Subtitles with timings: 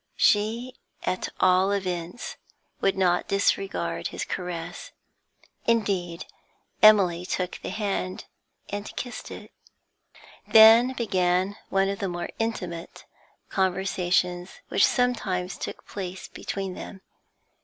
[0.17, 0.73] She,
[1.03, 2.35] at all events,
[2.79, 4.89] would not disregard his caress;
[5.67, 6.25] indeed,
[6.81, 8.25] Emily took the hand
[8.69, 9.51] and kissed it.
[10.47, 13.05] Then began one of the more intimate
[13.49, 17.01] conversations which sometimes took place between them.